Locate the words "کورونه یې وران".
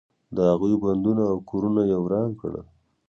1.49-2.29